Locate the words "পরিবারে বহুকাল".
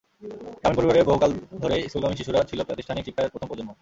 0.77-1.31